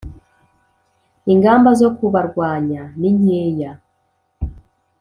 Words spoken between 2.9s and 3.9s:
ninkeya.